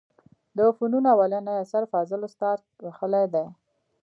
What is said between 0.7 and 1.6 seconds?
فنونو اولنى